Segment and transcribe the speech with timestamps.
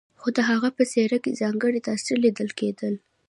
[0.21, 2.93] خو د هغه په څېره کې ځانګړي تاثرات ليدل کېدل.